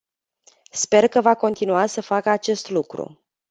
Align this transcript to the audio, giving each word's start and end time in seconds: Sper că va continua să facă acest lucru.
Sper 0.71 1.07
că 1.07 1.21
va 1.21 1.35
continua 1.35 1.85
să 1.85 2.01
facă 2.01 2.29
acest 2.29 2.69
lucru. 2.69 3.23